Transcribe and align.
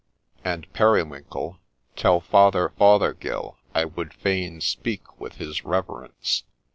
And, 0.43 0.65
Periwinkle,— 0.73 1.59
tell 1.95 2.21
Father 2.21 2.69
Fothergill 2.69 3.59
I 3.75 3.85
would 3.85 4.15
fain 4.15 4.59
speak 4.59 5.19
with 5.21 5.35
his 5.35 5.63
Reverence.' 5.63 6.43